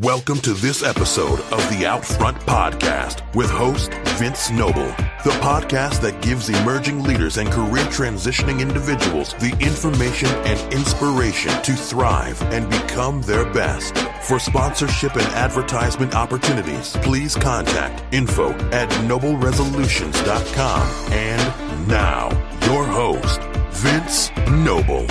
[0.00, 4.86] Welcome to this episode of the Outfront Podcast with host Vince Noble,
[5.22, 11.74] the podcast that gives emerging leaders and career transitioning individuals the information and inspiration to
[11.74, 13.98] thrive and become their best.
[14.22, 21.12] For sponsorship and advertisement opportunities, please contact info at nobleresolutions.com.
[21.12, 22.30] And now,
[22.64, 25.04] your host, Vince Noble.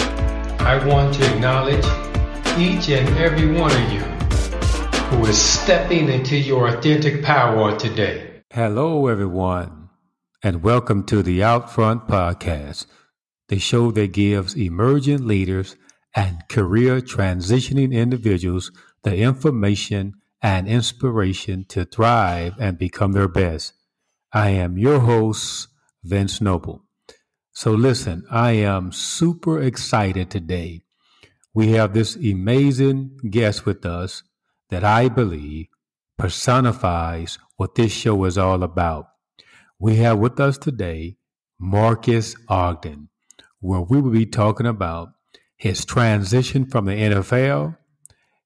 [0.60, 1.86] I want to acknowledge
[2.58, 4.21] each and every one of you
[5.12, 8.44] who is stepping into your authentic power today.
[8.54, 9.90] Hello, everyone,
[10.42, 12.86] and welcome to the Outfront Podcast,
[13.50, 15.76] the show that gives emerging leaders
[16.16, 18.72] and career transitioning individuals
[19.04, 23.74] the information and inspiration to thrive and become their best.
[24.32, 25.68] I am your host,
[26.06, 26.86] Vince Noble.
[27.52, 30.84] So, listen, I am super excited today.
[31.54, 34.24] We have this amazing guest with us
[34.72, 35.68] that I believe
[36.18, 39.06] personifies what this show is all about.
[39.78, 41.18] We have with us today
[41.60, 43.10] Marques Ogden,
[43.60, 45.10] where we will be talking about
[45.58, 47.78] his transition from the NFL,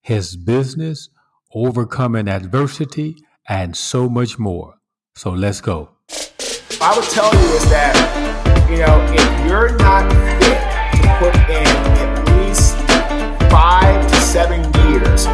[0.02, 1.08] his business,
[1.54, 3.16] overcoming adversity,
[3.48, 4.74] and so much more.
[5.14, 5.90] So let's go.
[6.80, 11.66] I would tell you is that, you know, if you're not fit to put in
[11.66, 12.76] at least
[13.50, 15.26] five to seven years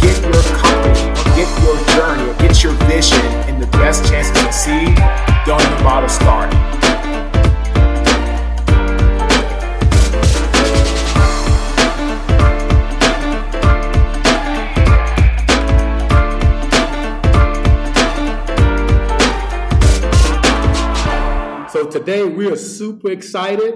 [0.00, 4.30] get your company or get your journey or get your vision and the best chance
[4.30, 4.96] to succeed,
[5.46, 6.58] don't even bother starting.
[21.70, 23.74] So today we are super excited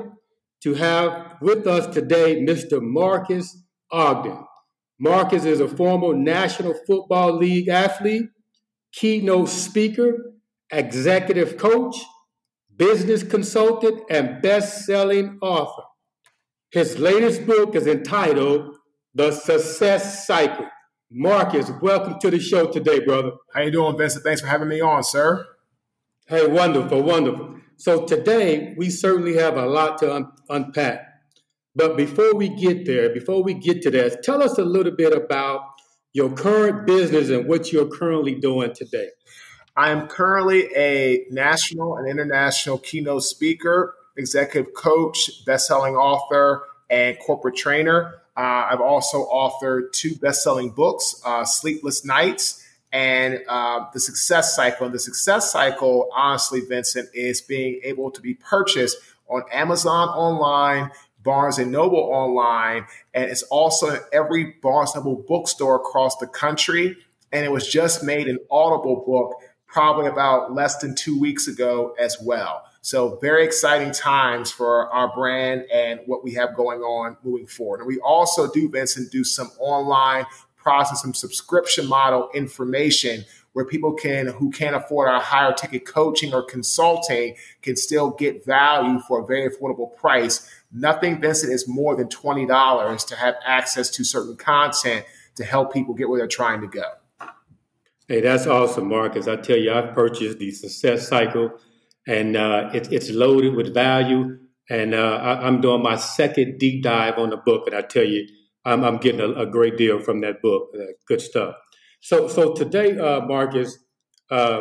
[0.63, 2.83] to have with us today Mr.
[2.83, 3.57] Marques
[3.93, 4.45] Ogden.
[4.99, 8.29] Marques is a former National Football League athlete,
[8.93, 10.33] keynote speaker,
[10.71, 11.97] executive coach,
[12.77, 15.83] business consultant, and best selling author.
[16.71, 18.75] His latest book is entitled
[19.15, 20.67] The Success Cycle.
[21.11, 23.33] Marques, welcome to the show today, brother.
[23.53, 24.25] How you doing, Vincent?
[24.25, 25.47] Thanks for having me on, sir.
[26.27, 27.57] Hey, wonderful, wonderful.
[27.77, 31.14] So today we certainly have a lot to un- unpack.
[31.77, 35.13] But before we get there, before we get to that, tell us a little bit
[35.13, 35.61] about
[36.13, 39.09] your current business and what you're currently doing today.
[39.77, 47.57] I am currently a national and international keynote speaker, executive coach, best-selling author, and corporate
[47.57, 48.15] trainer.
[48.37, 54.87] Uh, I've also authored two best-selling books, uh, Sleepless Nights and uh, The Success Cycle.
[54.87, 58.97] And the Success Cycle, honestly, Vincent, is being able to be purchased
[59.29, 60.91] on Amazon online,
[61.25, 66.97] Barnes and Noble online, and it's also every Barnes Noble bookstore across the country.
[67.33, 71.97] And it was just made an Audible book probably about less than two weeks ago
[71.99, 72.63] as well.
[72.81, 77.81] So very exciting times for our brand and what we have going on moving forward.
[77.81, 80.27] And we also do, Vincent, do some online
[80.57, 83.25] process, some subscription model information
[83.55, 88.45] where people can who can't afford our higher ticket coaching or consulting can still get
[88.45, 90.49] value for a very affordable price.
[90.75, 95.73] Nothing, Vincent, is more than twenty dollars to have access to certain content to help
[95.73, 96.85] people get where they're trying to go.
[98.09, 99.29] Hey, that's awesome, Marques.
[99.29, 101.53] I tell you, I've purchased the Success Cycle,
[102.07, 104.39] and uh, it, it's loaded with value.
[104.69, 108.05] And uh, I, am doing my second deep dive on the book, and I tell
[108.05, 108.27] you,
[108.65, 110.71] I'm, I'm getting a, a, great deal from that book.
[110.75, 111.55] Uh, good stuff.
[112.01, 113.79] So, so today, uh, Marques,
[114.31, 114.61] um,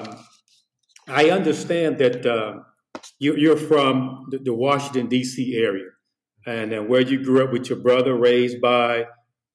[1.07, 2.59] I understand that uh,
[3.19, 5.55] you, are from the, the Washington D.C.
[5.55, 5.85] area,
[6.45, 9.05] and uh, where you grew up with your brother, raised by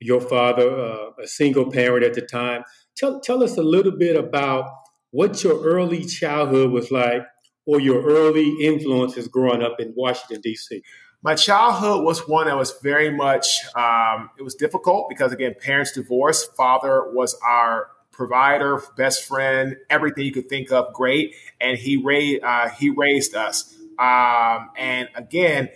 [0.01, 2.63] your father, uh, a single parent at the time.
[2.97, 4.71] Tell tell us a little bit about
[5.11, 7.23] what your early childhood was like,
[7.67, 10.83] or your early influences growing up in Washington D.C
[11.23, 15.93] my childhood was one that was very much um, it was difficult because again parents
[15.93, 21.97] divorced father was our provider best friend everything you could think of great and he
[21.97, 25.69] raised uh, he raised us um, and again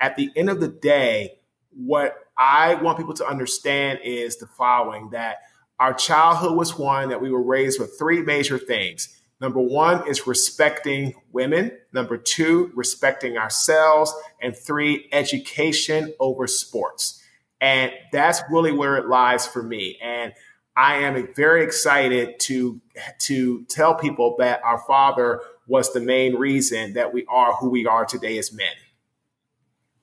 [0.00, 1.38] at the end of the day
[1.70, 5.38] what i want people to understand is the following that
[5.78, 10.26] our childhood was one that we were raised with three major things Number one is
[10.26, 11.72] respecting women.
[11.92, 14.12] Number two, respecting ourselves.
[14.42, 17.22] And three, education over sports.
[17.60, 19.98] And that's really where it lies for me.
[20.02, 20.32] And
[20.76, 22.80] I am very excited to,
[23.20, 27.86] to tell people that our father was the main reason that we are who we
[27.86, 28.72] are today as men.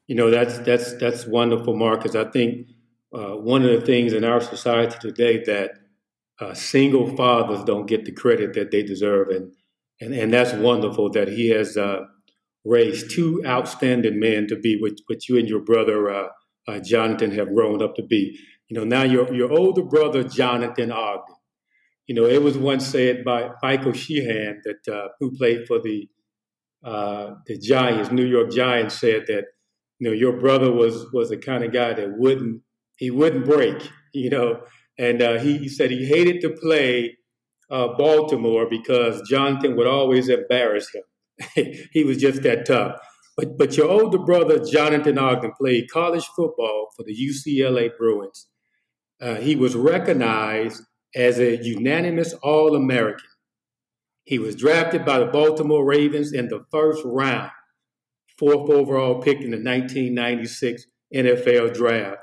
[0.07, 2.15] You know, that's, that's, that's wonderful, Marques.
[2.15, 2.67] I think
[3.13, 5.71] uh, one of the things in our society today that
[6.39, 9.53] uh, single fathers don't get the credit that they deserve, and
[10.01, 12.01] and and that's wonderful that he has uh,
[12.65, 16.27] raised two outstanding men to be what, what you and your brother uh,
[16.67, 18.37] uh, Jonathan have grown up to be.
[18.67, 21.35] You know, now your your older brother Jonathan Ogden.
[22.07, 26.09] You know, it was once said by Michael Strahan that uh, who played for the
[26.83, 29.45] the Giants, New York Giants, said that
[29.99, 32.61] you know your brother was was the kind of guy that wouldn't
[32.97, 33.89] he wouldn't break.
[34.17, 34.61] You know,
[34.97, 37.17] and uh, he, he, said he hated to play
[37.69, 41.73] uh, Baltimore because Jonathan would always embarrass him.
[41.91, 42.95] he was just that tough.
[43.35, 48.47] But but your older brother Jonathan Ogden played college football for the UCLA Bruins.
[49.21, 50.81] Uh, he was recognized
[51.13, 53.27] as a unanimous All American.
[54.23, 57.51] He was drafted by the Baltimore Ravens in the first round,
[58.37, 62.17] fourth overall pick in the 1996 NFL Draft.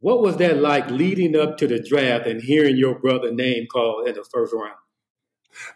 [0.00, 4.08] What was that like leading up to the draft and hearing your brother name called
[4.08, 4.76] in the first round?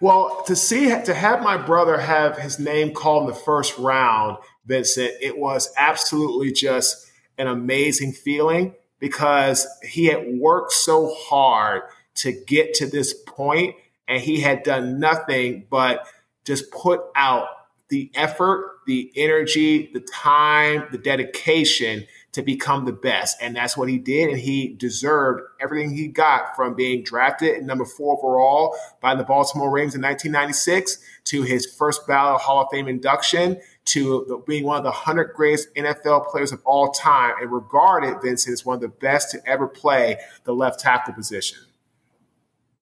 [0.00, 4.36] Well, to see to have my brother have his name called in the first round,
[4.66, 11.82] Vincent, it was absolutely just an amazing feeling because he had worked so hard
[12.16, 13.74] to get to this point
[14.06, 16.06] and he had done nothing but
[16.44, 17.46] just put out
[17.88, 23.36] the effort, the energy, the time, the dedication to become the best.
[23.40, 24.30] And that's what he did.
[24.30, 29.22] And he deserved everything he got from being drafted at number four overall by the
[29.22, 34.78] Baltimore Ravens in 1996 to his first ballot Hall of Fame induction to being one
[34.78, 38.80] of the 100 greatest NFL players of all time and regarded, Vincent, as one of
[38.80, 41.58] the best to ever play the left tackle position.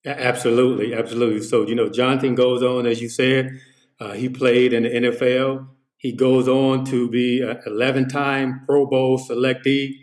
[0.06, 1.42] Absolutely, absolutely.
[1.42, 3.60] So, you know, Jonathan goes on, as you said,
[4.00, 5.66] uh, he played in the NFL.
[5.98, 9.94] He goes on to be an 11 time Pro Bowl selectee,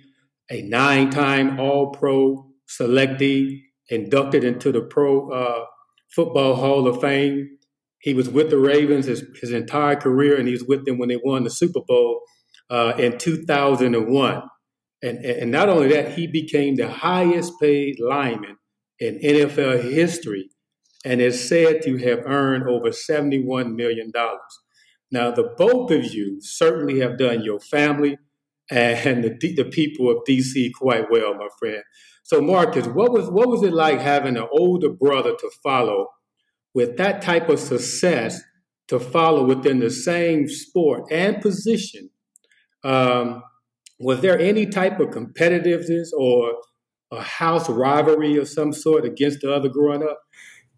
[0.52, 5.66] a nine time All Pro selectee, inducted into the Pro uh,
[6.14, 7.58] Football Hall of Fame.
[8.00, 11.10] He was with the Ravens his, his entire career, and he was with them when
[11.10, 12.22] they won the Super Bowl
[12.70, 14.44] uh, in 2001.
[15.02, 18.58] And, and not only that, he became the highest paid lineman
[19.00, 20.50] in NFL history
[21.04, 24.12] and is said to have earned over $71 million.
[25.16, 28.18] Now, the both of you certainly have done your family
[28.70, 31.82] and the, the people of DC quite well, my friend.
[32.24, 36.08] So, Marcus, what was what was it like having an older brother to follow
[36.74, 38.42] with that type of success
[38.90, 42.10] to follow within the same sport and position?
[42.84, 43.42] Um,
[43.98, 46.56] was there any type of competitiveness or
[47.14, 50.20] a house rivalry of some sort against the other growing up?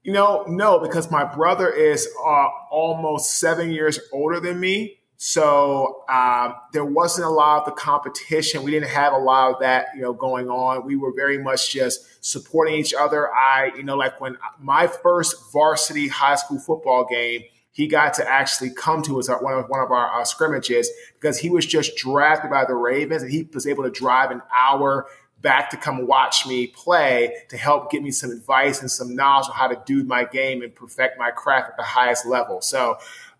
[0.07, 4.99] You know, no, because my brother is uh, almost seven years older than me.
[5.17, 8.63] So um, there wasn't a lot of the competition.
[8.63, 10.85] We didn't have a lot of that, you know, going on.
[10.85, 13.29] We were very much just supporting each other.
[13.33, 17.41] I, you know, like when my first varsity high school football game,
[17.73, 20.89] he got to actually come to us at one of one of our uh, scrimmages
[21.19, 24.41] because he was just drafted by the Ravens and he was able to drive an
[24.57, 25.07] hour
[25.41, 29.47] back to come watch me play to help give me some advice and some knowledge
[29.47, 32.61] on how to do my game and perfect my craft at the highest level.
[32.61, 32.97] So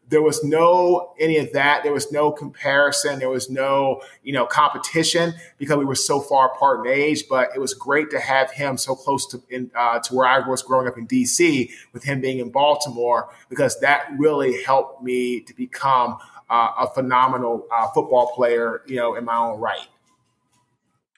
[0.10, 1.84] there was no any of that.
[1.84, 3.20] There was no comparison.
[3.20, 7.26] There was no, you know, competition because we were so far apart in age.
[7.30, 10.48] But it was great to have him so close to in, uh, to where I
[10.48, 11.72] was growing up in D.C.
[11.94, 16.18] with him being in Baltimore because that really helped me to become
[16.50, 19.88] uh, a phenomenal uh, football player, you know, in my own right.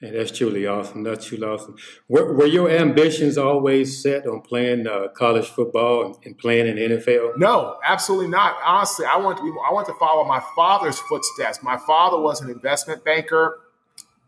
[0.02, 1.04] Yeah, that's truly awesome.
[1.04, 1.76] That's truly awesome.
[2.08, 6.78] Were, were your ambitions always set on playing uh, college football and, and, playing in
[6.78, 7.38] the NFL?
[7.38, 8.56] No, absolutely not.
[8.64, 9.50] Honestly, I want to be.
[9.50, 11.62] I want to follow my father's footsteps.
[11.62, 13.60] My father was an investment banker,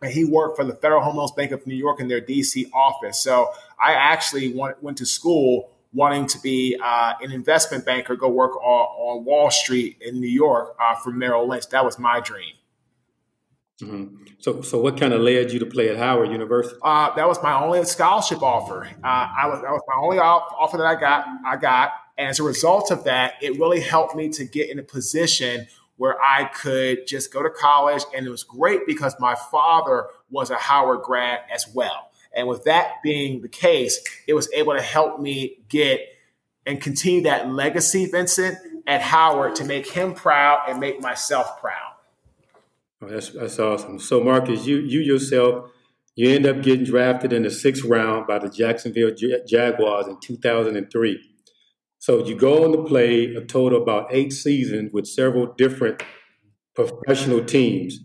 [0.02, 2.70] and he worked for the Federal Home Loans Bank of New York in their D.C.
[2.74, 3.22] office.
[3.22, 3.48] So
[3.82, 8.56] I actually went, went to school wanting to be uh, an investment banker, go work
[8.58, 11.68] on, on Wall Street in New York uh, for Merrill Lynch.
[11.70, 12.56] That was my dream.
[13.82, 14.16] Mm-hmm.
[14.40, 16.78] So, so what kind of led you to play at Howard University?
[16.82, 18.86] Uh, that was my only scholarship offer.
[18.86, 21.26] Uh, I was that was my only offer that I got.
[21.46, 24.80] I got, and as a result of that, it really helped me to get in
[24.80, 29.36] a position where I could just go to college, and it was great because my
[29.36, 32.10] father was a Howard grad as well.
[32.34, 36.00] And with that being the case, it was able to help me get
[36.66, 38.58] and continue that legacy, Vincent,
[38.88, 41.91] at Howard to make him proud and make myself proud.
[43.02, 44.00] Oh, that's that's awesome.
[44.00, 45.72] So Marques, you you yourself,
[46.16, 49.12] you end up getting drafted in the sixth round by the Jacksonville
[49.48, 51.20] Jaguars in 2003.
[52.00, 56.04] So you go on to play a total about eight seasons with several different
[56.76, 58.00] professional teams.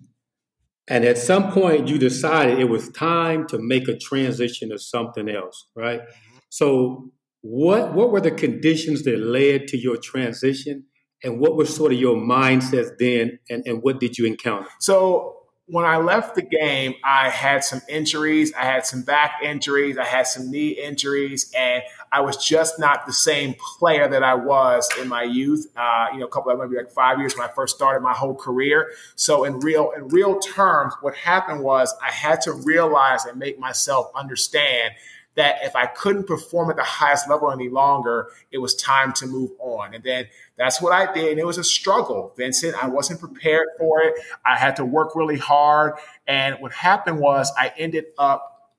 [0.89, 5.29] And at some point, you decided it was time to make a transition to something
[5.29, 6.01] else, right?
[6.01, 6.37] Mm-hmm.
[6.49, 7.11] So,
[7.43, 10.85] what what were the conditions that led to your transition,
[11.23, 14.69] and what was sort of your mindset then, and, and what did you encounter?
[14.81, 15.37] So
[15.69, 18.53] when I left the game, I had some injuries.
[18.55, 19.99] I had some back injuries.
[19.99, 21.83] I had some knee injuries, and
[22.13, 25.67] I was just not the same player that I was in my youth.
[25.77, 28.13] Uh, you know, a couple of maybe like five years when I first started my
[28.13, 28.93] whole career.
[29.17, 33.59] So in real in real terms, what happened was I had to realize and make
[33.59, 34.95] myself understand
[35.37, 39.27] that if I couldn't perform at the highest level any longer, it was time to
[39.27, 39.95] move on.
[39.95, 40.27] And then
[40.57, 41.33] that's what I did.
[41.33, 42.83] And it was a struggle, Vincent.
[42.83, 44.15] I wasn't prepared for it.
[44.45, 45.95] I had to work really hard.
[46.27, 48.73] And what happened was I ended up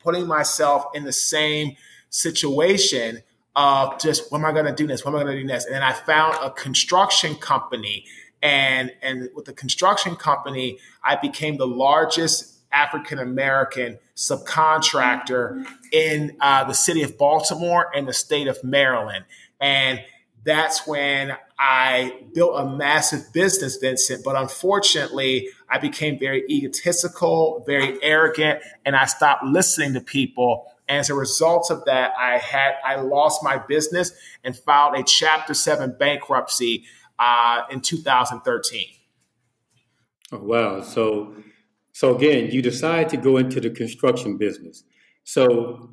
[0.00, 1.76] putting myself in the same
[2.08, 3.22] situation
[3.54, 5.04] of just, what am I going to do next?
[5.04, 5.66] What am I going to do next?
[5.66, 8.04] And then I found a construction company.
[8.42, 16.64] And, and with the construction company, I became the largest African American subcontractor in uh,
[16.64, 19.24] the city of Baltimore and the state of Maryland.
[19.60, 20.00] And
[20.44, 24.24] that's when I built a massive business, Vincent.
[24.24, 30.66] But unfortunately, I became very egotistical, very arrogant, and I stopped listening to people.
[30.88, 34.12] And as a result of that, I had I lost my business
[34.42, 36.84] and filed a Chapter Seven bankruptcy
[37.18, 38.86] uh, in 2013.
[40.32, 40.80] Oh, wow!
[40.80, 41.34] So
[42.00, 44.84] so again, you decide to go into the construction business.
[45.24, 45.90] So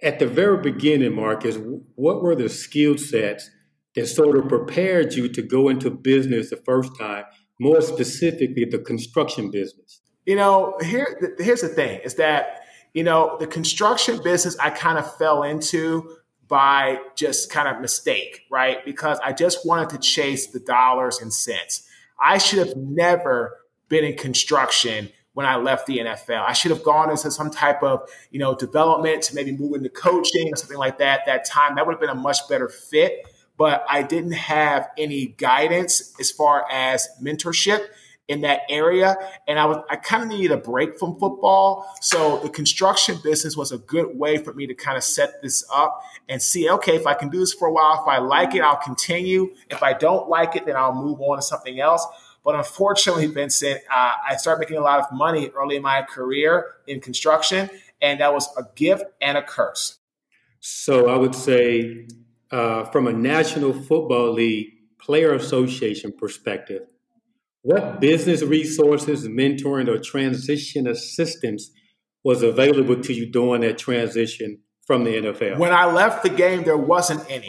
[0.00, 1.58] at the very beginning, Marques,
[1.96, 3.50] what were the skill sets
[3.96, 7.24] that sort of prepared you to go into business the first time,
[7.58, 10.00] more specifically the construction business?
[10.24, 12.60] You know, here here's the thing is that,
[12.94, 18.42] you know, the construction business I kind of fell into by just kind of mistake,
[18.52, 18.84] right?
[18.84, 21.82] Because I just wanted to chase the dollars and cents.
[22.20, 23.56] I should have never
[23.88, 26.44] been in construction when I left the NFL.
[26.44, 29.88] I should have gone into some type of, you know, development to maybe move into
[29.88, 31.26] coaching or something like that.
[31.26, 33.24] That time that would have been a much better fit.
[33.56, 37.86] But I didn't have any guidance as far as mentorship
[38.28, 39.16] in that area.
[39.46, 41.88] And I was I kind of needed a break from football.
[42.00, 45.64] So the construction business was a good way for me to kind of set this
[45.72, 48.54] up and see, okay, if I can do this for a while, if I like
[48.54, 49.54] it, I'll continue.
[49.70, 52.06] If I don't like it, then I'll move on to something else.
[52.44, 56.76] But unfortunately, Vincent, uh, I started making a lot of money early in my career
[56.86, 57.68] in construction,
[58.00, 59.98] and that was a gift and a curse.
[60.60, 62.06] So I would say,
[62.50, 64.68] uh, from a National Football League
[64.98, 66.82] Player Association perspective,
[67.62, 71.70] what business resources, mentoring, or transition assistance
[72.24, 75.58] was available to you during that transition from the NFL?
[75.58, 77.48] When I left the game, there wasn't any.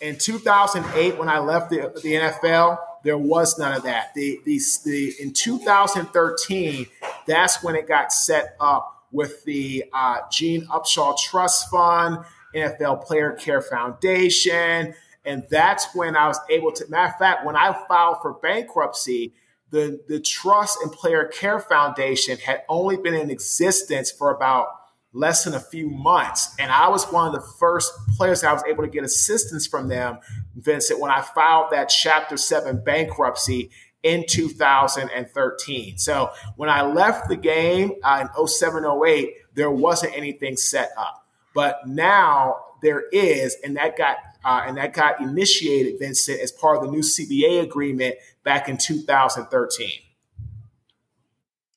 [0.00, 4.14] In 2008, when I left the, the NFL, there was none of that.
[4.14, 6.86] The, the, the, in 2013,
[7.26, 13.32] that's when it got set up with the uh, Gene Upshaw Trust Fund, NFL Player
[13.32, 14.94] Care Foundation.
[15.24, 19.34] And that's when I was able to, matter of fact, when I filed for bankruptcy,
[19.70, 24.68] the, the Trust and Player Care Foundation had only been in existence for about
[25.14, 26.54] less than a few months.
[26.58, 29.88] And I was one of the first players I was able to get assistance from
[29.88, 30.18] them,
[30.56, 33.70] Vincent, when I filed that Chapter 7 bankruptcy
[34.02, 35.98] in 2013.
[35.98, 41.26] So when I left the game uh, in 07, 08, there wasn't anything set up.
[41.54, 46.76] But now there is, and that got uh, and that got initiated, Vincent, as part
[46.76, 49.88] of the new CBA agreement back in 2013.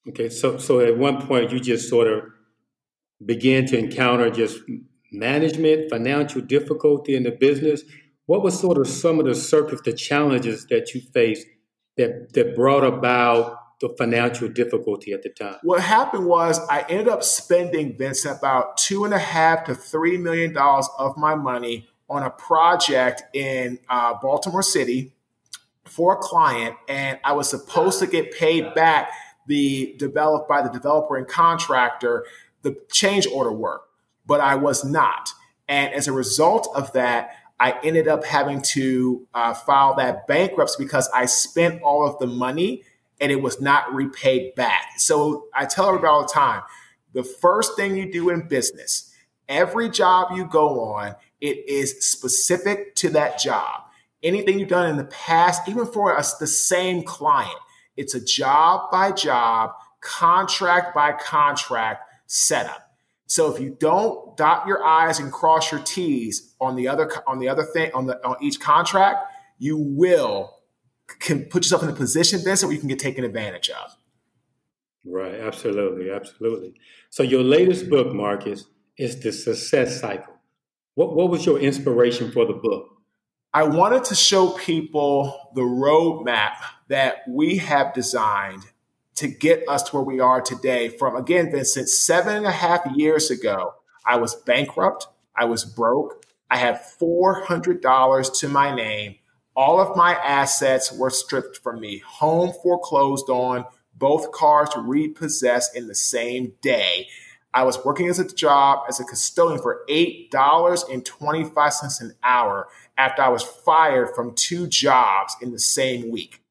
[0.10, 2.24] Okay, so so at one point you just sort of
[3.26, 4.60] began to encounter just
[5.12, 7.84] management, financial difficulty in the business,
[8.26, 11.48] what was sort of some of the circus, the challenges that you faced
[11.96, 15.56] that that brought about the financial difficulty at the time?
[15.64, 20.18] What happened was I ended up spending Vince about two and a half to three
[20.18, 25.14] million dollars of my money on a project in uh, Baltimore City
[25.86, 29.12] for a client, and I was supposed to get paid back
[29.48, 32.26] the developed by the developer and contractor
[32.68, 33.84] the change order work,
[34.26, 35.30] but I was not.
[35.70, 40.84] And as a result of that, I ended up having to uh, file that bankruptcy
[40.84, 42.84] because I spent all of the money
[43.20, 45.00] and it was not repaid back.
[45.00, 46.62] So I tell everybody all the time
[47.14, 49.12] the first thing you do in business,
[49.48, 53.84] every job you go on, it is specific to that job.
[54.22, 57.58] Anything you've done in the past, even for us, the same client,
[57.96, 59.72] it's a job by job,
[60.02, 62.96] contract by contract setup.
[63.26, 67.40] So if you don't dot your I's and cross your T's on the other on
[67.40, 69.20] the other thing on the on each contract,
[69.58, 70.58] you will
[71.20, 73.96] can put yourself in a position then so you can get taken advantage of.
[75.06, 76.74] Right, absolutely, absolutely.
[77.10, 78.66] So your latest book, Marques,
[78.98, 80.34] is the success cycle.
[80.96, 82.90] What, what was your inspiration for the book?
[83.54, 86.56] I wanted to show people the roadmap
[86.90, 88.64] that we have designed
[89.18, 90.90] to get us to where we are today.
[90.90, 93.74] From again, Vincent, seven and a half years ago,
[94.06, 99.16] I was bankrupt, I was broke, I had $400 to my name.
[99.56, 105.88] All of my assets were stripped from me, home foreclosed on, both cars repossessed in
[105.88, 107.08] the same day.
[107.54, 112.68] I was working as a job as a custodian for $8.25 an hour
[113.00, 116.44] after I was fired from two jobs in the same week.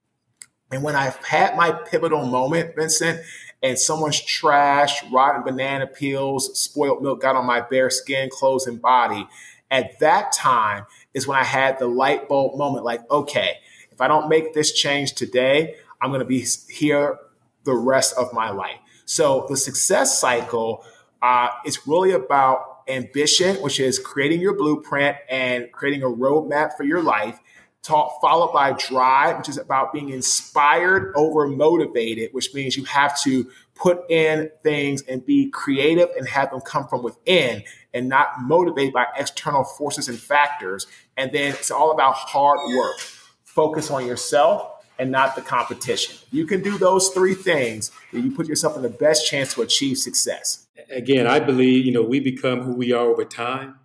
[0.71, 3.21] And when I've had my pivotal moment, Vincent,
[3.63, 8.81] and someone's trash, rotten banana peels, spoiled milk got on my bare skin, clothes, and
[8.81, 9.27] body,
[9.71, 13.59] at that time is when I had the light bulb moment like, okay,
[13.91, 17.19] if I don't make this change today, I'm going to be here
[17.65, 18.79] the rest of my life.
[19.07, 20.85] So the success cycle
[21.23, 26.85] uh, is really about ambition, which is creating your blueprint and creating a roadmap for
[26.85, 27.41] your life.
[27.87, 33.21] Talk, followed by drive, which is about being inspired over motivated, which means you have
[33.23, 37.63] to put in things and be creative and have them come from within
[37.95, 40.89] and not motivated by external forces and factors.
[41.17, 42.99] And then it's all about hard work.
[43.45, 46.17] Focus on yourself and not the competition.
[46.33, 49.63] You can do those three things, and you put yourself in the best chance to
[49.63, 50.67] achieve success.
[50.91, 53.77] Again, I believe you know we become who we are over time,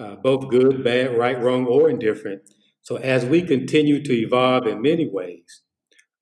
[0.00, 2.42] uh, both good, bad, right, wrong, or indifferent.
[2.86, 5.62] So as we continue to evolve in many ways,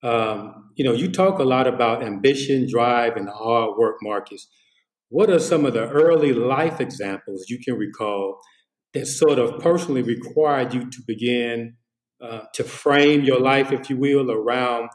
[0.01, 4.47] um, you know, you talk a lot about ambition, drive, and hard work, Marques.
[5.09, 8.39] What are some of the early life examples you can recall
[8.95, 11.75] that sort of personally required you to begin
[12.19, 14.89] uh, to frame your life, if you will, around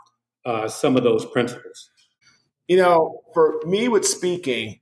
[0.45, 1.89] uh, some of those principles?
[2.67, 4.81] You know, for me with speaking,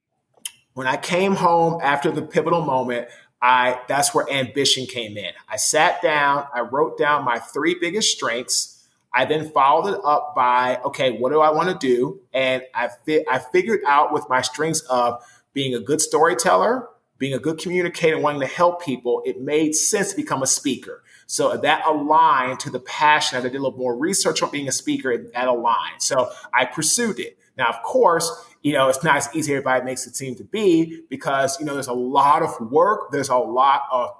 [0.73, 3.09] when I came home after the pivotal moment,
[3.41, 5.33] I that's where ambition came in.
[5.49, 8.75] I sat down, I wrote down my three biggest strengths.
[9.15, 12.21] I then followed it up by, okay, what do I want to do?
[12.33, 15.23] And I fi- I figured out with my strengths of
[15.55, 20.11] being a good storyteller, being a good communicator, wanting to help people, it made sense
[20.11, 21.03] to become a speaker.
[21.27, 23.39] So that aligned to the passion.
[23.39, 26.01] As I did a little more research on being a speaker, and that aligned.
[26.01, 27.39] So I pursued it.
[27.59, 28.31] Now, of course,
[28.63, 31.67] you know, it's not as easy as everybody makes it seem to be because, you
[31.67, 33.11] know, there's a lot of work.
[33.11, 34.11] There's a lot of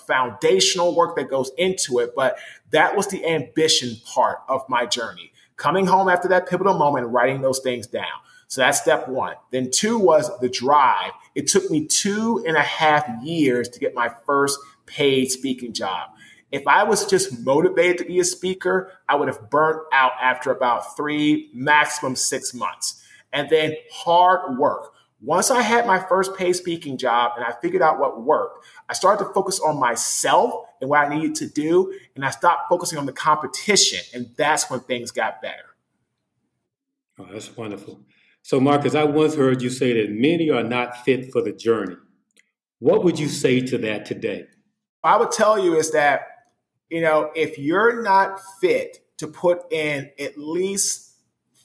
[0.00, 2.12] foundational work that goes into it.
[2.16, 2.36] But
[2.70, 5.32] that was the ambition part of my journey.
[5.56, 8.06] Coming home after that pivotal moment writing those things down.
[8.48, 9.34] So that's step one.
[9.50, 11.12] Then two was the drive.
[11.38, 16.10] It took me two and a half years to get my first paid speaking job.
[16.50, 20.50] If I was just motivated to be a speaker, I would have burnt out after
[20.50, 23.00] about three, maximum six months.
[23.32, 24.94] And then hard work.
[25.20, 28.94] Once I had my first paid speaking job and I figured out what worked, I
[28.94, 31.96] started to focus on myself and what I needed to do.
[32.16, 34.00] And I stopped focusing on the competition.
[34.12, 35.76] And that's when things got better.
[37.16, 38.00] Oh, that's wonderful.
[38.48, 41.96] So, Marques, I once heard you say that many are not fit for the journey.
[42.78, 44.46] What would you say to that today?
[45.04, 46.22] I would tell you is that
[46.88, 51.12] you know, if you're not fit to put in at least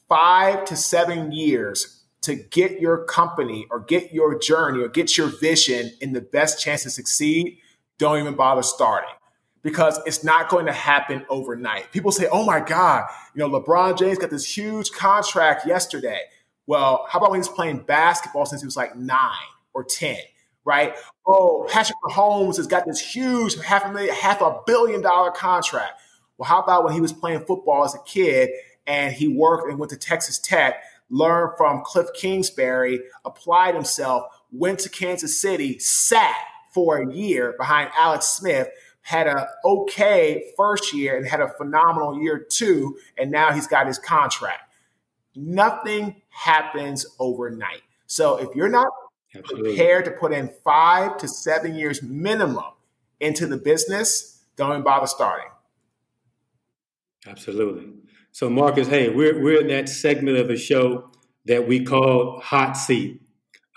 [0.09, 5.27] five to seven years to get your company or get your journey or get your
[5.39, 7.59] vision in the best chance to succeed,
[7.97, 9.15] don't even bother starting
[9.61, 11.93] because it's not going to happen overnight.
[11.93, 16.19] People say, oh my God, you know, LeBron James got this huge contract yesterday.
[16.67, 19.31] Well, how about when he was playing basketball since he was like nine
[19.73, 20.17] or 10?
[20.65, 20.95] right?
[21.25, 25.99] Oh, Patrick Mahomes has got this huge half a million, half a billion dollar contract.
[26.37, 28.49] Well, how about when he was playing football as a kid
[28.87, 34.79] and he worked and went to Texas Tech, learned from Cliff Kingsbury, applied himself, went
[34.79, 36.35] to Kansas City, sat
[36.73, 38.67] for a year behind Alex Smith,
[39.01, 43.85] had a okay first year and had a phenomenal year two, and now he's got
[43.85, 44.61] his contract.
[45.35, 47.81] Nothing happens overnight.
[48.07, 48.87] So if you're not
[49.35, 49.75] Absolutely.
[49.75, 52.73] prepared to put in five to seven years minimum
[53.19, 55.47] into the business, don't even bother starting.
[57.25, 57.89] Absolutely.
[58.31, 61.09] So, Marques, hey, we're, we're in that segment of the show
[61.45, 63.21] that we call Hot Seat,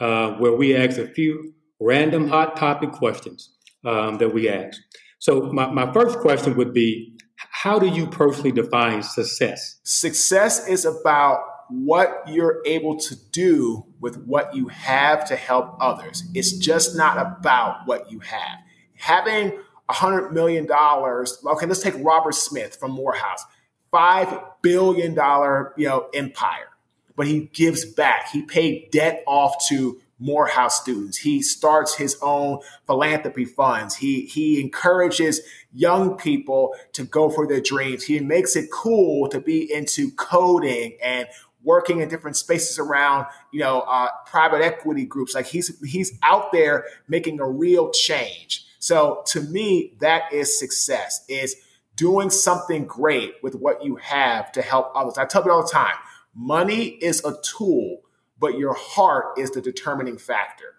[0.01, 4.81] uh, where we ask a few random hot topic questions um, that we ask.
[5.19, 9.79] So, my, my first question would be How do you personally define success?
[9.85, 16.25] Success is about what you're able to do with what you have to help others.
[16.35, 18.59] It's just not about what you have.
[18.95, 23.45] Having a hundred million dollars, okay, let's take Robert Smith from Morehouse,
[23.91, 26.71] five billion dollar, you know, empire.
[27.17, 28.29] But he gives back.
[28.31, 31.19] He paid debt off to Morehouse students.
[31.19, 33.97] He starts his own philanthropy funds.
[33.97, 35.41] He he encourages
[35.75, 38.05] young people to go for their dreams.
[38.05, 41.29] He makes it cool to be into coding and
[41.67, 45.35] working in different spaces around, you know, uh, private equity groups.
[45.35, 48.65] Like he's he's out there making a real change.
[48.79, 51.25] So to me, that is success.
[51.29, 51.57] Is
[51.97, 55.19] doing something great with what you have to help others.
[55.19, 55.97] I tell you all the time,
[56.35, 58.03] money is a tool,
[58.39, 60.75] but your heart is the determining factor.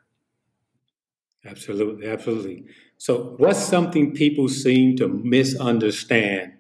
[1.43, 2.65] Absolutely, absolutely.
[2.97, 6.53] So, what's something people seem to misunderstand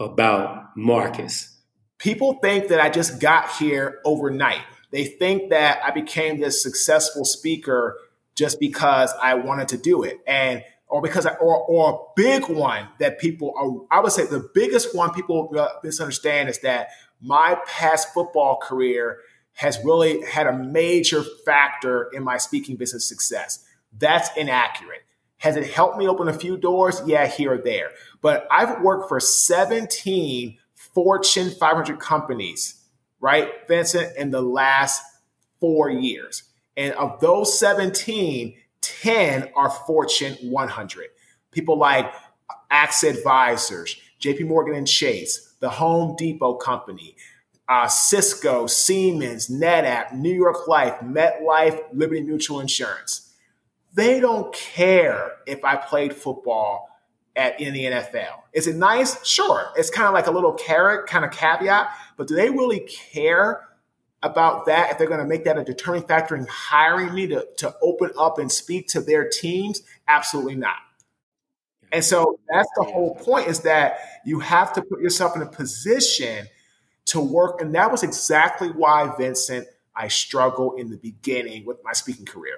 [0.00, 1.53] about Marques?
[2.04, 4.60] People think that I just got here overnight.
[4.90, 7.96] They think that I became this successful speaker
[8.34, 10.18] just because I wanted to do it.
[10.26, 14.26] And or because I, or or a big one that people are, I would say
[14.26, 16.88] the biggest one people uh, misunderstand is that
[17.22, 19.20] my past football career
[19.54, 23.64] has really had a major factor in my speaking business success.
[23.98, 25.04] That's inaccurate.
[25.38, 27.00] Has it helped me open a few doors?
[27.06, 27.92] Yeah, here or there.
[28.20, 30.58] But I've worked for 17
[30.94, 32.82] Fortune 500 companies,
[33.20, 35.02] right, Vincent, in the last
[35.60, 36.44] four years.
[36.76, 41.06] And of those 17, 10 are Fortune 100.
[41.50, 42.12] People like
[42.70, 47.16] AXA Advisors, JP Morgan and Chase, the Home Depot Company,
[47.68, 53.32] uh, Cisco, Siemens, NetApp, New York Life, MetLife, Liberty Mutual Insurance.
[53.94, 56.93] They don't care if I played football
[57.36, 58.42] at in the NFL.
[58.52, 59.24] Is it nice?
[59.26, 59.70] Sure.
[59.76, 63.62] It's kind of like a little carrot, kind of caveat, but do they really care
[64.24, 67.46] about that, if they're going to make that a determining factor in hiring me to,
[67.58, 70.78] to open up and speak to their teams, absolutely not.
[71.92, 75.46] And so that's the whole point is that you have to put yourself in a
[75.46, 76.46] position
[77.06, 77.60] to work.
[77.60, 82.56] And that was exactly why, Vincent, I struggled in the beginning with my speaking career.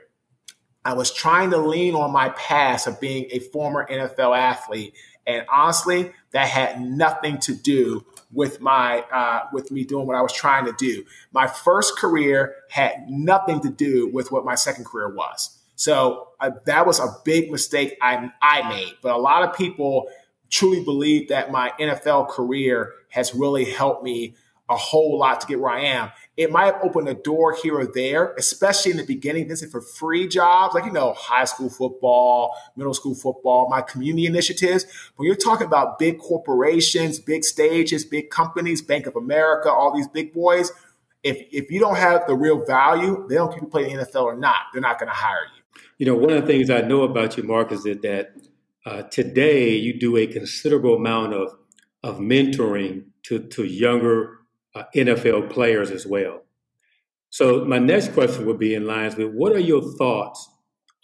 [0.87, 4.94] I was trying to lean on my past of being a former NFL athlete.
[5.27, 10.22] And honestly, that had nothing to do with my uh, with me doing what I
[10.22, 11.05] was trying to do.
[11.33, 15.59] My first career had nothing to do with what my second career was.
[15.75, 18.94] So uh, that was a big mistake I, I made.
[19.03, 20.09] But a lot of people
[20.51, 24.37] truly believe that my NFL career has really helped me
[24.69, 26.11] a whole lot to get where I am.
[26.37, 29.49] It might have opened a door here or there, especially in the beginning.
[29.49, 33.81] This is for free jobs, like, you know, high school football, middle school football, my
[33.81, 34.85] community initiatives.
[35.17, 40.09] When you're talking about big corporations, big stages, big companies, Bank of America, all these
[40.09, 40.73] big boys,
[41.23, 44.23] if, if you don't have the real value, they don't keep you play the NFL
[44.23, 44.57] or not.
[44.73, 45.63] They're not going to hire you.
[45.99, 48.35] You know, one of the things I know about you, Mark, is that, that
[48.85, 51.57] uh, today you do a considerable amount of,
[52.03, 54.41] of mentoring to, to younger
[54.77, 56.43] uh, NFL players as well.
[57.31, 60.49] So my next question would be in lines with what are your thoughts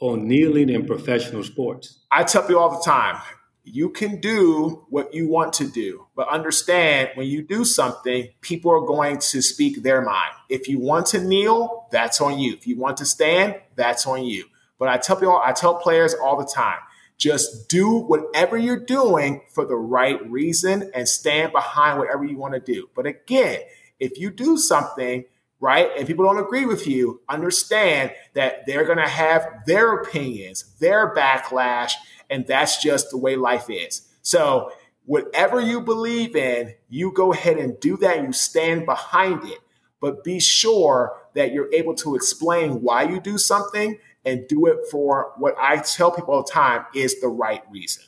[0.00, 2.00] on kneeling in professional sports?
[2.10, 3.20] I tell you all the time,
[3.64, 8.72] you can do what you want to do, but understand when you do something, people
[8.72, 10.32] are going to speak their mind.
[10.48, 12.54] If you want to kneel, that's on you.
[12.54, 14.46] If you want to stand, that's on you.
[14.78, 16.78] But I tell people, I tell players all the time,
[17.22, 22.52] just do whatever you're doing for the right reason and stand behind whatever you want
[22.52, 22.90] to do.
[22.96, 23.60] But again,
[24.00, 25.24] if you do something,
[25.60, 30.64] right, and people don't agree with you, understand that they're going to have their opinions,
[30.80, 31.92] their backlash,
[32.28, 34.08] and that's just the way life is.
[34.22, 34.72] So,
[35.04, 39.60] whatever you believe in, you go ahead and do that you stand behind it.
[40.00, 44.78] But be sure that you're able to explain why you do something and do it
[44.90, 48.04] for what I tell people all the time is the right reason.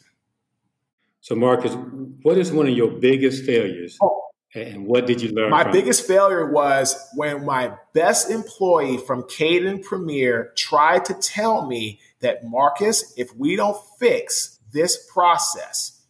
[1.21, 1.75] So, Marques,
[2.23, 3.99] what is one of your biggest failures?
[4.03, 4.25] Oh,
[4.55, 5.51] and what did you learn?
[5.51, 6.07] My biggest it?
[6.07, 13.15] failure was when my best employee from Caden Premier tried to tell me that, Marques,
[13.17, 16.03] if we don't fix this process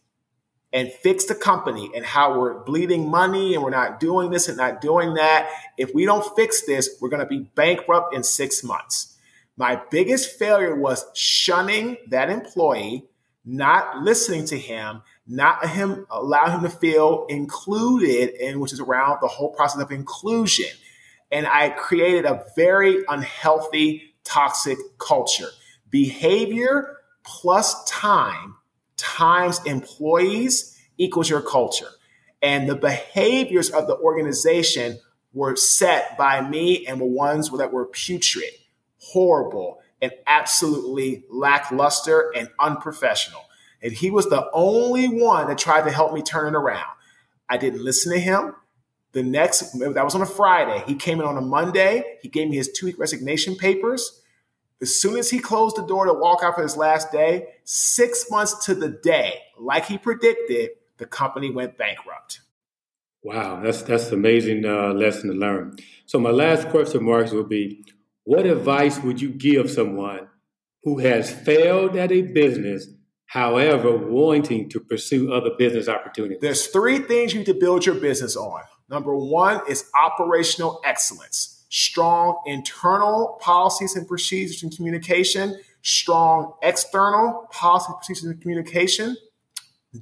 [0.71, 4.57] and fix the company and how we're bleeding money and we're not doing this and
[4.57, 8.63] not doing that, if we don't fix this, we're going to be bankrupt in six
[8.63, 9.14] months.
[9.57, 13.05] My biggest failure was shunning that employee,
[13.45, 19.19] not listening to him, not him allow him to feel included in which is around
[19.21, 20.69] the whole process of inclusion.
[21.31, 25.49] And I created a very unhealthy, toxic culture.
[25.89, 28.55] Behavior plus time
[28.97, 31.89] times employees equals your culture.
[32.41, 34.99] And the behaviors of the organization
[35.33, 38.51] were set by me and were ones that were putrid
[39.11, 43.41] horrible, and absolutely lackluster and unprofessional.
[43.81, 46.85] And he was the only one that tried to help me turn it around.
[47.47, 48.55] I didn't listen to him.
[49.11, 50.83] The next, that was on a Friday.
[50.87, 52.17] He came in on a Monday.
[52.21, 54.21] He gave me his two week resignation papers.
[54.81, 58.29] As soon as he closed the door to walk out for his last day, six
[58.29, 62.41] months to the day, like he predicted, the company went bankrupt.
[63.23, 65.77] Wow, that's that's an amazing uh, lesson to learn.
[66.05, 67.83] So my last question, Marques, would be:
[68.25, 70.27] What advice would you give someone
[70.83, 72.87] who has failed at a business,
[73.27, 76.39] however, wanting to pursue other business opportunities?
[76.41, 78.61] There's three things you need to build your business on.
[78.89, 87.95] Number one is operational excellence, strong internal policies and procedures and communication, strong external policies,
[87.95, 89.15] procedures, and communication,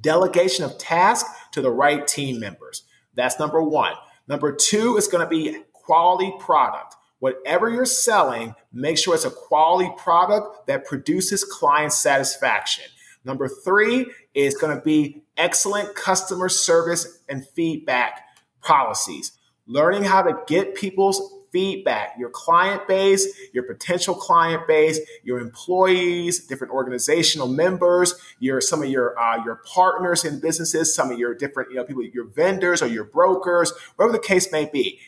[0.00, 2.84] delegation of tasks to the right team members.
[3.14, 3.92] That's number one.
[4.26, 6.96] Number two is going to be quality product.
[7.24, 12.84] Whatever you're selling, make sure it's a quality product that produces client satisfaction.
[13.24, 18.20] Number three is going to be excellent customer service and feedback
[18.60, 19.32] policies.
[19.66, 26.46] Learning how to get people's feedback, your client base, your potential client base, your employees,
[26.46, 31.34] different organizational members, your some of your uh, your partners in businesses, some of your
[31.34, 35.00] different you know people, your vendors or your brokers, whatever the case may be.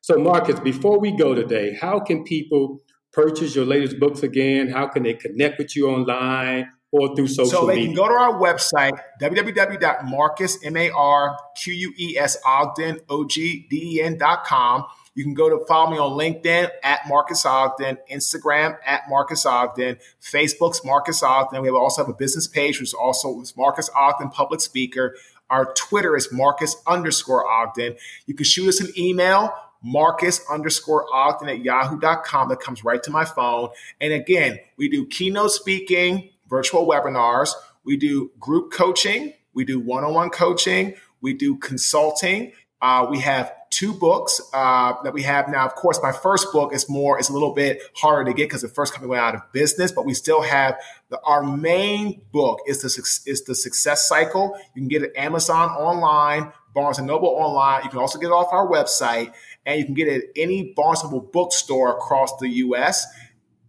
[0.00, 2.78] So, Marques, before we go today, how can people
[3.12, 4.68] purchase your latest books again?
[4.68, 7.88] How can they connect with you online or through social So they media?
[7.88, 14.84] can go to our website, www.marques, M-A-R-Q-U-E-S, Ogden, O-G-D-E-N.com.
[15.14, 19.98] You can go to follow me on LinkedIn at Marques Ogden, Instagram at Marques Ogden,
[20.22, 21.62] Facebook's Marques Ogden.
[21.62, 25.16] We have also have a business page, which is also Marques Ogden, public speaker.
[25.50, 27.96] Our Twitter is Marques underscore Ogden.
[28.26, 32.48] You can shoot us an email, Marques underscore Ogden at yahoo.com.
[32.48, 33.70] That comes right to my phone.
[34.00, 37.52] And again, we do keynote speaking, virtual webinars.
[37.84, 39.32] We do group coaching.
[39.54, 40.94] We do one on one coaching.
[41.22, 42.52] We do consulting.
[42.82, 45.64] Uh, we have two books uh, that we have now.
[45.64, 48.62] Of course, my first book is more, it's a little bit harder to get because
[48.62, 50.76] the first company went out of business, but we still have
[51.08, 54.56] the, our main book is the, is the Success Cycle.
[54.74, 57.84] You can get it Amazon online, Barnes and Noble online.
[57.84, 59.32] You can also get it off our website,
[59.64, 63.06] and you can get it at any Barnes and Noble bookstore across the U.S.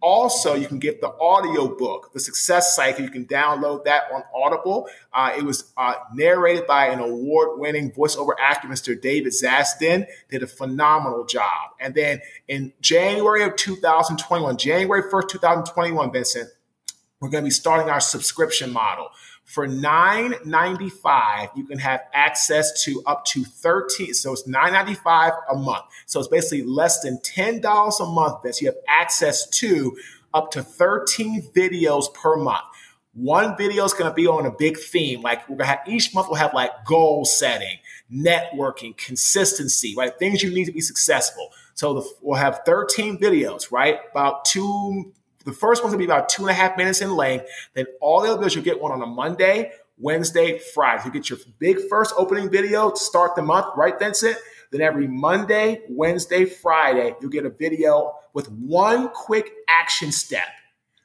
[0.02, 3.04] Also, you can get the audio book, The Success Cycle.
[3.04, 4.90] You can download that on Audible.
[5.14, 9.00] Uh, it was uh, narrated by an award winning voiceover actor, Mr.
[9.00, 10.08] David Zastin.
[10.30, 11.72] Did a phenomenal job.
[11.80, 16.50] And then in January of 2021, January 1st, 2021, Vincent,
[17.20, 19.10] we're going to be starting our subscription model.
[19.52, 24.14] For $9.95, you can have access to up to 13.
[24.14, 25.84] So it's $9.95 a month.
[26.06, 27.62] So it's basically less than $10
[28.00, 29.98] a month that you have access to
[30.34, 32.64] up to 13 videos per month.
[33.14, 35.22] One video is going to be on a big theme.
[35.22, 37.78] Like we're going to have each month, we'll have like goal setting,
[38.10, 40.18] networking, consistency, right?
[40.18, 41.50] Things you need to be successful.
[41.74, 44.00] So the, we'll have 13 videos, right?
[44.12, 45.12] About two,
[45.46, 47.46] the first one's gonna be about two and a half minutes in length.
[47.74, 51.04] Then all the other videos, you'll get one on a Monday, Wednesday, Friday.
[51.06, 54.38] You get your big first opening video to start the month, right, Vincent?
[54.72, 60.48] Then every Monday, Wednesday, Friday, you'll get a video with one quick action step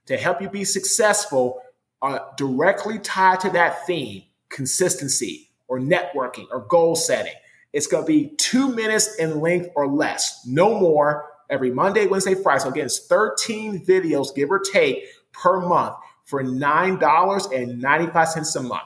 [0.07, 1.61] to help you be successful
[2.01, 7.33] uh, directly tied to that theme consistency or networking or goal setting.
[7.73, 12.35] It's going to be two minutes in length or less, no more, every Monday, Wednesday,
[12.35, 12.63] Friday.
[12.63, 18.83] So again, it's 13 videos, give or take, per month for $9.95 a month.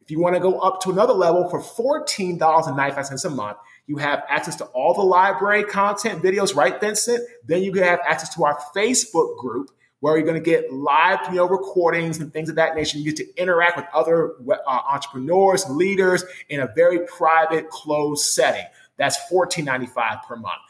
[0.00, 1.60] If you want to go up to another level for
[2.04, 7.26] $14.95 a month, you have access to all the library content videos, right, Vincent?
[7.46, 11.20] Then you can have access to our Facebook group where you're going to get live
[11.30, 12.98] you know, recordings and things of that nature.
[12.98, 18.66] You get to interact with other uh, entrepreneurs, leaders in a very private, closed setting.
[18.98, 20.60] That's $14.95 per month.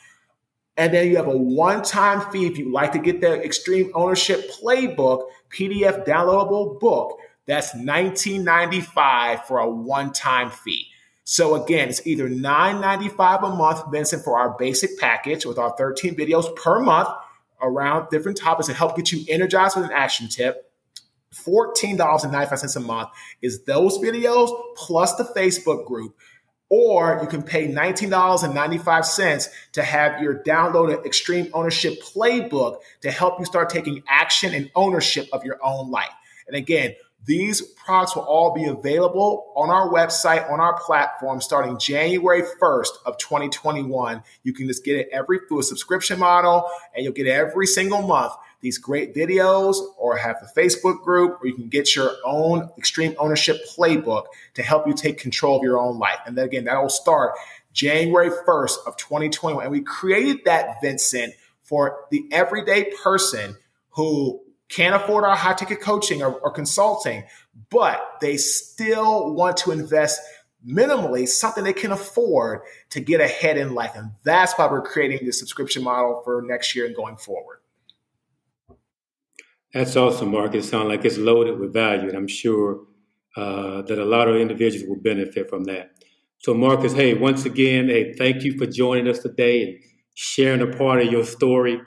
[0.77, 3.93] And then you have a one time fee if you'd like to get the Extreme
[3.95, 7.19] Ownership Playbook PDF downloadable book.
[7.47, 10.89] That's $19.95 for a one time fee.
[11.25, 16.15] So again, it's either $9.95 a month, Vincent, for our basic package with our 13
[16.17, 17.09] videos per month
[17.63, 20.71] around different topics to help get you energized with an action tip.
[21.35, 23.09] $14.95 a month
[23.43, 26.17] is those videos plus the Facebook group.
[26.77, 33.45] Or you can pay $19.95 to have your downloaded Extreme Ownership Playbook to help you
[33.45, 36.11] start taking action and ownership of your own life.
[36.49, 41.79] And again, these products will all be available on our website, on our platform, starting
[41.79, 44.25] January 1st of 2021.
[44.43, 48.03] You can just get it every through a subscription model, and you'll get every single
[48.03, 48.33] month
[48.64, 53.14] these great videos or have the Facebook group, or you can get your own extreme
[53.18, 54.24] ownership playbook
[54.55, 56.18] to help you take control of your own life.
[56.27, 57.35] And then again, that will start
[57.74, 59.62] January 1st of 2021.
[59.62, 63.55] And we created that, Vincent, for the everyday person
[63.90, 67.24] who can't afford our high ticket coaching or, or consulting,
[67.68, 70.22] but they still want to invest
[70.66, 73.92] minimally something they can afford to get ahead in life.
[73.94, 77.59] And that's why we're creating this subscription model for next year and going forward.
[79.75, 80.55] That's awesome, Mark.
[80.55, 82.87] It sounds like it's loaded with value, and I'm sure
[83.37, 85.91] uh, that a lot of individuals will benefit from that.
[86.39, 89.79] So, Marques, hey, once again, hey, thank you for joining us today and
[90.15, 91.81] sharing a part of your story.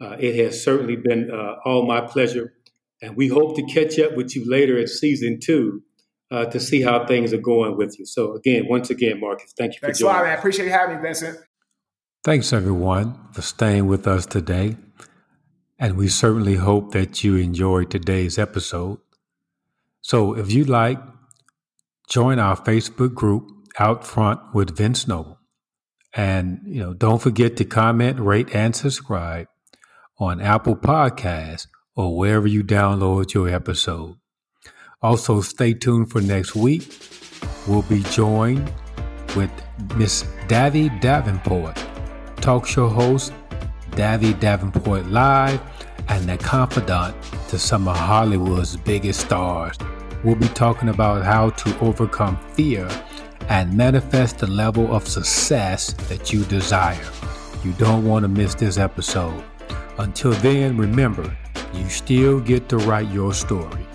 [0.00, 2.52] Uh, it has certainly been uh, all my pleasure.
[3.00, 5.82] And we hope to catch up with you later in season two
[6.30, 8.04] uh, to see how things are going with you.
[8.04, 10.12] So, again, once again, Marques, thank you Thanks for joining.
[10.12, 10.38] Thanks a lot, man.
[10.38, 11.38] Appreciate you having me, Vincent.
[12.22, 14.76] Thanks, everyone, for staying with us today.
[15.80, 18.98] And we certainly hope that you enjoyed today's episode.
[20.02, 21.00] So, if you'd like,
[22.06, 25.38] join our Facebook group out front with Vince Noble.
[26.12, 29.46] And, you know, don't forget to comment, rate, and subscribe
[30.18, 31.66] on Apple Podcasts
[31.96, 34.16] or wherever you download your episode.
[35.00, 36.94] Also, stay tuned for next week.
[37.66, 38.70] We'll be joined
[39.34, 39.50] with
[39.96, 41.82] Miss Davy Davenport,
[42.36, 43.32] talk show host
[43.90, 45.60] Davy Davenport Live,
[46.08, 47.14] and the confidant
[47.48, 49.76] to some of Hollywood's biggest stars.
[50.24, 52.88] We'll be talking about how to overcome fear
[53.48, 57.08] and manifest the level of success that you desire.
[57.64, 59.42] You don't want to miss this episode.
[59.98, 61.36] Until then, remember,
[61.74, 63.86] you still get to write your story.